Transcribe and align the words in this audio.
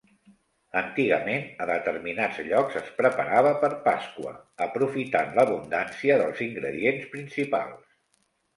Antigament 0.79 1.43
a 1.65 1.67
determinats 1.71 2.39
llocs 2.47 2.79
es 2.81 2.87
preparava 3.03 3.53
per 3.65 3.71
Pasqua, 3.85 4.33
aprofitant 4.69 5.39
l'abundància 5.39 6.19
dels 6.25 6.45
ingredients 6.49 7.09
principals. 7.17 7.89